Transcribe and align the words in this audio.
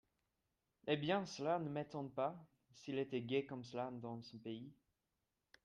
Eh 0.87 0.97
bien, 0.97 1.27
cela 1.27 1.59
ne 1.59 1.69
m'étonne 1.69 2.09
pas, 2.09 2.35
s'il 2.73 2.97
était 2.97 3.21
gai 3.21 3.45
comme 3.45 3.63
cela 3.63 3.91
dans 3.91 4.19
son 4.23 4.39
pays. 4.39 4.73